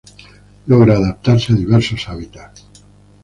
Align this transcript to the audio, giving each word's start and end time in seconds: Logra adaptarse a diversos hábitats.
Logra 0.65 0.95
adaptarse 0.95 1.53
a 1.53 1.55
diversos 1.55 2.07
hábitats. 2.09 2.61